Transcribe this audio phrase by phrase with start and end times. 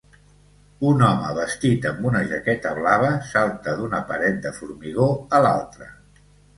[0.91, 5.97] Un home vestit amb una jaqueta blava salta d'una paret de formigó a l'altra.